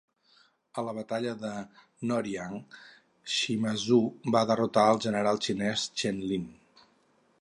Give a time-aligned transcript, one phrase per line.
[0.81, 1.51] A la batalla de
[2.11, 2.57] Noryang,
[3.35, 4.01] Shimazu
[4.37, 6.51] va derrotar al general xinès Chen Lin.